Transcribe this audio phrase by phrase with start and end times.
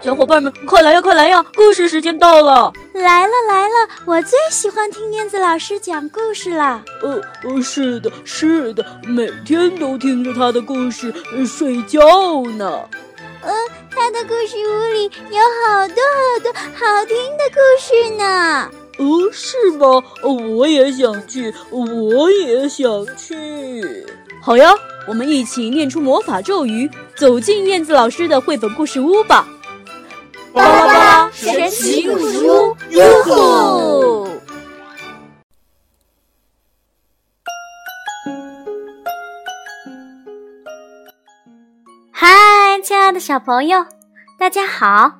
[0.00, 1.44] 小伙伴们，快来呀，快来呀！
[1.54, 2.72] 故事时间到了！
[2.94, 6.82] 来了来了，我最喜欢听燕子老师讲故事了。
[7.02, 11.14] 呃呃，是的，是的，每天都听着他的故事
[11.46, 12.00] 睡觉
[12.56, 12.88] 呢。
[13.42, 13.52] 呃，
[13.94, 18.70] 他的故事屋里有好多好多好听的故事呢。
[18.98, 20.02] 哦，是吗？
[20.22, 24.06] 我也想去，我也想去。
[24.42, 24.72] 好呀，
[25.06, 29.46] 我们一起念出魔法咒语，走进燕子老师的绘本故事屋吧。
[30.52, 34.28] 巴拉巴神奇故事屋，哟吼！
[42.10, 43.86] 嗨，亲爱的小朋友，
[44.38, 45.12] 大家好，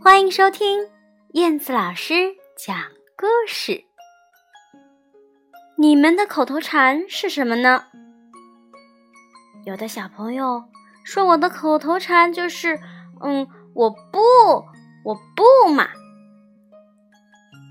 [0.00, 0.86] 欢迎收听
[1.32, 2.34] 燕子老师
[2.64, 2.76] 讲
[3.16, 3.82] 故事。
[5.76, 7.86] 你们的口头禅是什么呢？
[9.64, 10.62] 有的小朋友
[11.02, 12.78] 说，我的口头禅就是
[13.20, 13.48] “嗯”。
[13.74, 14.20] 我不，
[15.02, 15.88] 我不嘛！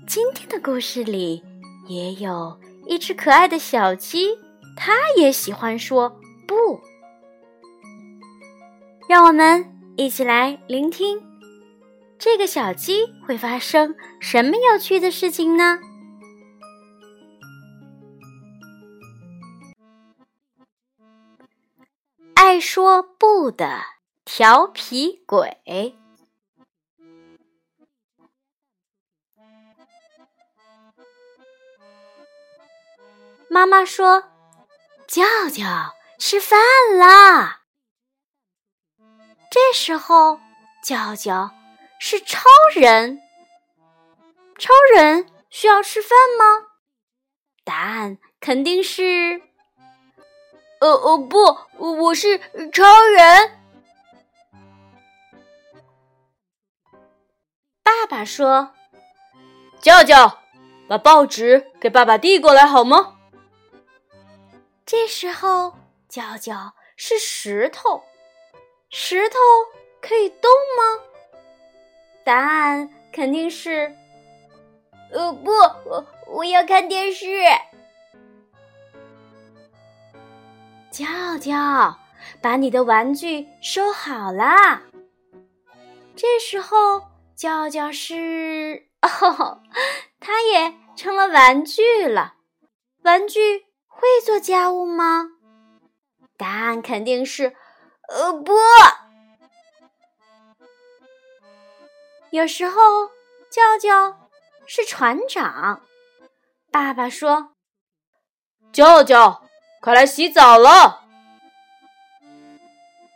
[0.06, 1.42] 今天的故事里
[1.86, 4.36] 也有一只可爱的小鸡，
[4.76, 6.10] 它也喜欢说
[6.46, 6.78] 不。
[9.08, 9.64] 让我们
[9.96, 11.18] 一起来聆听
[12.24, 15.80] 这个小鸡会发生什么有趣的事情呢？
[22.36, 23.82] 爱说不的。
[24.24, 25.98] 调皮鬼，
[33.50, 34.30] 妈妈说
[35.08, 36.60] ：“叫叫吃饭
[36.96, 37.62] 啦。”
[39.50, 40.38] 这时候，
[40.84, 41.50] 叫叫
[42.04, 42.40] 是超
[42.74, 43.22] 人。
[44.58, 46.66] 超人需要吃饭吗？
[47.62, 49.40] 答案肯定是……
[50.80, 52.40] 呃呃，不，我是
[52.72, 53.56] 超人。
[57.84, 58.74] 爸爸说
[59.80, 60.40] ：“叫叫，
[60.88, 63.16] 把报纸给爸爸递过来好吗？”
[64.84, 65.76] 这时候，
[66.08, 68.02] 叫叫是石头，
[68.90, 69.38] 石头
[70.00, 71.11] 可以动吗？
[72.24, 73.94] 答案肯定是
[75.12, 75.50] ：“呃，不，
[75.84, 77.26] 我我要看电视。”
[80.90, 81.06] 叫
[81.38, 81.98] 叫，
[82.40, 84.82] 把你的玩具收好啦。
[86.14, 87.10] 这时候。
[87.34, 89.62] 叫叫是 哦，
[90.20, 92.34] 它也成了玩具了。
[93.02, 95.30] 玩具会做家务吗？
[96.36, 97.56] 答案肯定是，
[98.10, 98.52] 呃，不。
[102.32, 103.08] 有时候
[103.50, 104.30] 叫叫
[104.66, 105.82] 是船长。
[106.70, 107.52] 爸爸说
[108.72, 109.42] ：“叫叫，
[109.82, 111.04] 快来洗澡了。”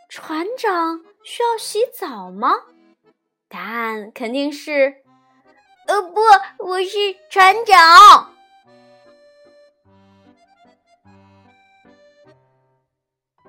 [0.07, 2.53] 船长需要洗澡吗？
[3.49, 5.03] 答案肯定是，
[5.87, 6.21] 呃，不，
[6.59, 8.35] 我是船长。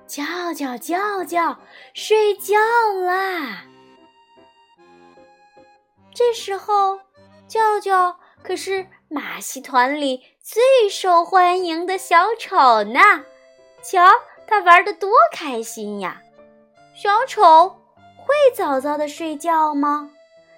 [0.07, 1.59] 叫叫叫叫，
[1.93, 2.57] 睡觉
[3.05, 3.65] 啦！
[6.13, 6.99] 这时候，
[7.47, 12.99] 叫叫可是马戏团里最受欢迎的小丑呢。
[13.81, 14.01] 瞧
[14.47, 16.21] 他玩的多开心呀！
[16.93, 17.75] 小丑。
[18.17, 20.11] 会早早的睡觉吗？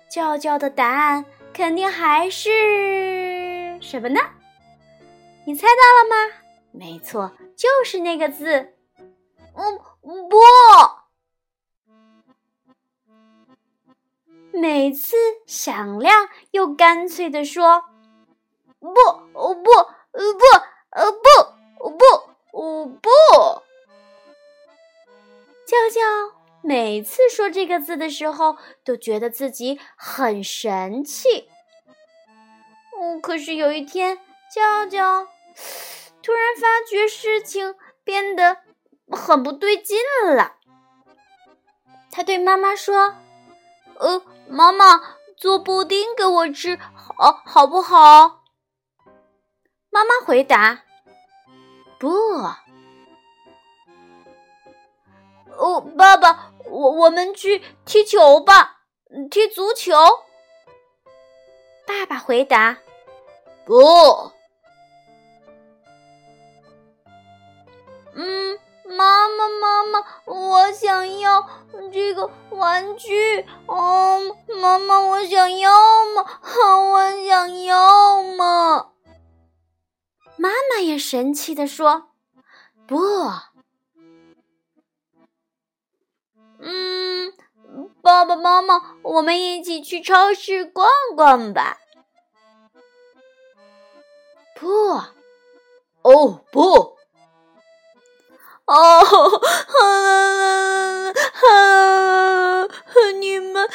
[0.10, 1.24] 叫叫的答案
[1.54, 4.20] 肯定还是什么呢？
[5.46, 6.34] 你猜到了吗？
[6.72, 8.74] 没错，就是那个字。
[9.56, 9.80] 嗯，
[10.30, 10.38] 不。
[14.54, 17.84] 每次响亮又干脆的说
[18.80, 19.70] ：“不，不，不，
[20.92, 21.20] 呃，不，
[22.52, 23.10] 不，不。”
[25.66, 26.02] 叫叫。
[26.64, 31.50] 每次说这个字的时候，都觉得自己很神气。
[33.00, 34.20] 哦，可是有一天，
[34.54, 35.28] 娇娇
[36.22, 38.60] 突然发觉事情变得
[39.10, 39.98] 很不对劲
[40.36, 40.58] 了。
[42.12, 43.16] 他对妈妈说
[44.02, 45.00] ：“呃，妈妈，
[45.38, 48.42] 做布丁给我吃，好好不好？”
[49.94, 50.82] 妈妈回答
[52.00, 52.10] ：“不。”
[55.56, 58.82] 哦，爸爸，我我们去踢球吧，
[59.30, 59.94] 踢足球。
[61.86, 62.80] 爸爸回答
[63.64, 64.32] ：“不。”
[70.50, 71.48] 我想要
[71.92, 73.46] 这个玩具。
[73.68, 74.20] 哦，
[74.62, 75.72] 妈妈，我想要
[76.16, 76.26] 吗？
[76.92, 78.92] 我想要嘛。
[80.38, 80.80] 妈妈？
[80.82, 82.10] 也神气地说
[82.88, 82.98] ：“不，
[86.60, 87.34] 嗯，
[88.02, 91.78] 爸爸妈妈，我们一起去超市逛逛吧。”
[94.60, 94.68] 不，
[96.02, 96.98] 哦不。
[98.72, 99.42] 哦，
[103.20, 103.68] 你们，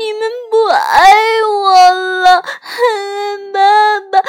[0.00, 1.12] 你们不爱
[1.46, 2.42] 我了，
[3.52, 4.20] 爸爸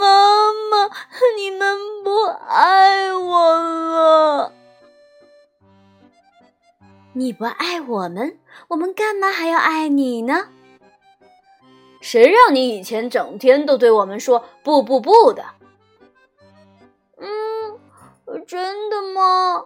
[0.00, 0.90] 妈妈，
[1.36, 4.52] 你们不爱我了。
[7.12, 10.48] 你不爱我们，我们干嘛还要爱你呢？
[12.00, 15.44] 谁让你以前整天都对我们说不不不的？
[17.18, 17.78] 嗯
[18.46, 19.64] 真的吗？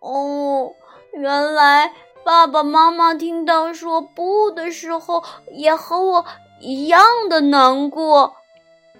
[0.00, 0.72] 哦，
[1.12, 1.92] 原来
[2.24, 6.24] 爸爸妈妈听到说不的时候，也和我
[6.60, 8.34] 一样的难过。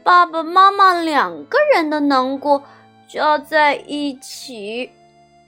[0.02, 2.62] 爸爸妈妈两个人的难过
[3.08, 4.92] 加在一起，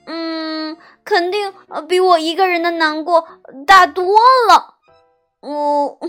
[0.05, 1.53] 嗯，肯定
[1.87, 3.27] 比我一个人的难过
[3.65, 4.17] 大多
[4.49, 4.75] 了。
[5.39, 5.99] 我，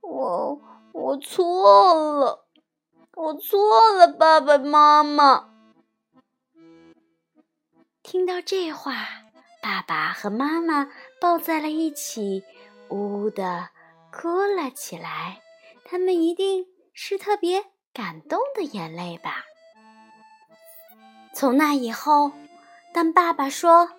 [0.00, 0.60] 我，
[0.92, 2.44] 我错了，
[3.14, 5.47] 我错了，爸爸妈妈。
[8.10, 9.06] 听到这话，
[9.60, 10.88] 爸爸和妈妈
[11.20, 12.42] 抱在了一起，
[12.88, 13.68] 呜呜的
[14.10, 15.42] 哭了起来。
[15.84, 16.64] 他们一定
[16.94, 19.44] 是特别感动的眼泪吧。
[21.34, 22.32] 从那以后，
[22.94, 23.90] 当爸爸说：“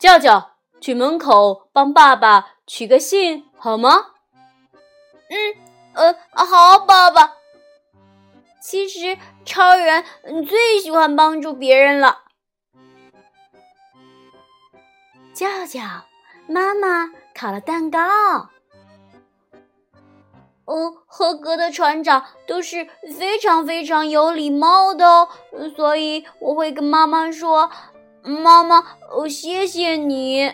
[0.00, 4.12] 叫叫去门口帮爸爸取个信，好吗
[5.28, 5.54] ？”“嗯，
[5.92, 7.34] 呃，好，爸爸。”
[8.62, 10.02] 其实超人
[10.46, 12.20] 最喜欢帮助别人了。
[15.32, 15.80] 叫叫，
[16.46, 17.98] 妈妈烤了蛋糕。
[20.64, 22.88] 哦，合格的船长都是
[23.18, 25.28] 非常非常有礼貌的哦，
[25.76, 27.70] 所以我会跟妈妈说
[28.22, 28.78] ：“妈妈，
[29.10, 30.52] 哦，谢谢你。”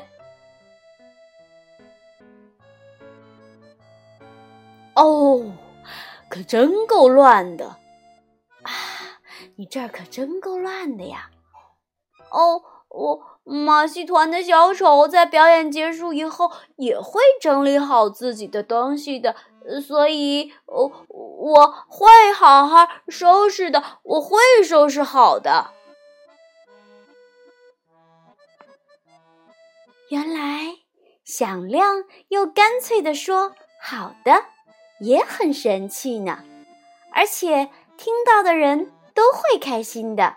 [4.96, 5.52] 哦，
[6.28, 7.76] 可真够乱的
[8.62, 8.72] 啊！
[9.56, 11.30] 你这儿可真够乱的呀！
[12.30, 13.38] 哦，我。
[13.50, 19.34] 马戏团的小丑在表演结束以后也会整理好自己的东西的，
[19.80, 25.70] 所以，我我会好好收拾的，我会收拾好的。
[30.10, 30.76] 原来，
[31.24, 34.44] 响亮又干脆的说“好的”，
[35.00, 36.44] 也很神气呢，
[37.14, 40.36] 而且听到的人都会开心的，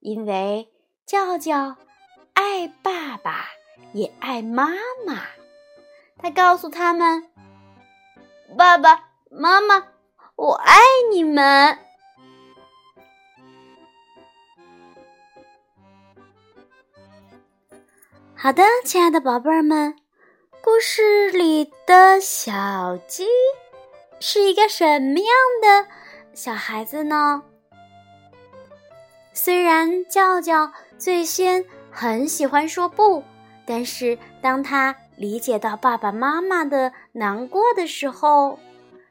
[0.00, 0.72] 因为
[1.06, 1.76] 叫叫。
[2.40, 3.48] 爱爸爸，
[3.92, 4.68] 也爱妈
[5.04, 5.22] 妈。
[6.16, 7.28] 他告诉他们
[8.56, 9.88] ：“爸爸妈妈，
[10.36, 10.76] 我爱
[11.10, 11.76] 你们。”
[18.36, 19.96] 好的，亲爱的宝贝儿们，
[20.62, 23.26] 故事里的小鸡
[24.20, 25.26] 是一个什么样
[25.60, 25.88] 的
[26.34, 27.42] 小孩子呢？
[29.32, 31.64] 虽然叫叫最先。
[32.00, 33.24] 很喜欢说不，
[33.66, 38.60] 但是当他理解到爸爸妈妈的难过的时候，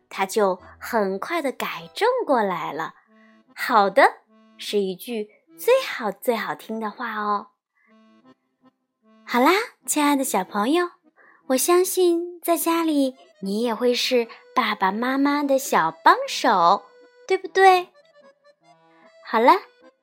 [0.08, 2.94] 他就很快的改正过来了。
[3.54, 4.20] 好的，
[4.58, 7.48] 是一句最好最好听的话哦。
[9.26, 9.52] 好啦，
[9.86, 10.92] 亲爱的小朋友，
[11.48, 16.86] 我相信在家里你也会是爸爸妈妈的小帮手，
[17.28, 17.90] 对不对？
[19.26, 19.52] 好了，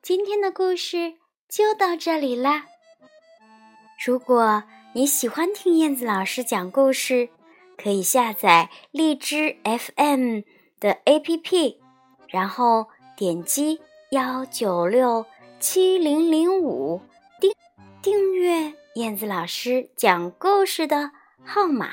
[0.03, 1.15] 今天的故事
[1.49, 2.67] 就到这里啦。
[4.03, 7.29] 如果你喜欢听燕子老师讲故事，
[7.77, 10.41] 可以下载荔枝 FM
[10.79, 11.77] 的 APP，
[12.27, 13.79] 然后点击
[14.11, 15.25] 幺九六
[15.59, 17.01] 七零零五
[17.39, 17.53] 订
[18.01, 21.11] 订阅燕子老师讲故事的
[21.43, 21.91] 号码，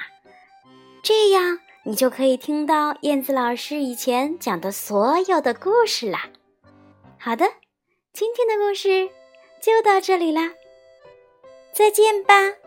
[1.02, 6.28] 这样你就可以听到燕子老师以前讲的所有的故事啦。
[7.18, 7.46] 好的，
[8.12, 9.08] 今天的故事
[9.60, 10.50] 就到这里啦。
[11.72, 12.61] 再见吧。